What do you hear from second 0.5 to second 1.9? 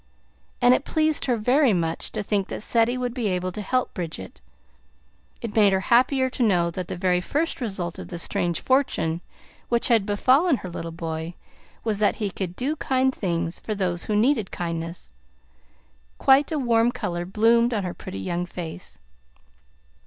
And it pleased her very